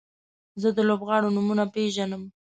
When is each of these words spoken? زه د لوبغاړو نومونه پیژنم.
زه 0.61 0.69
د 0.77 0.79
لوبغاړو 0.89 1.33
نومونه 1.35 1.63
پیژنم. 1.73 2.23